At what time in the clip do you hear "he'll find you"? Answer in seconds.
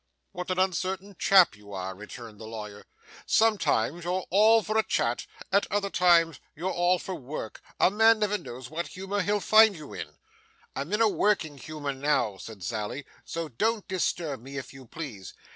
9.21-9.93